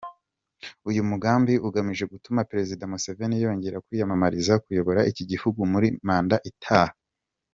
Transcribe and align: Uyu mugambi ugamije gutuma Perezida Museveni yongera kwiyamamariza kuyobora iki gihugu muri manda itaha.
Uyu 0.89 1.01
mugambi 1.09 1.53
ugamije 1.67 2.03
gutuma 2.13 2.47
Perezida 2.51 2.83
Museveni 2.91 3.43
yongera 3.43 3.83
kwiyamamariza 3.85 4.53
kuyobora 4.63 5.01
iki 5.11 5.23
gihugu 5.31 5.59
muri 5.73 5.87
manda 6.07 6.37
itaha. 6.51 6.93